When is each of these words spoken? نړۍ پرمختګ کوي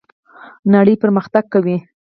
نړۍ 0.73 0.95
پرمختګ 1.03 1.43
کوي 1.53 1.77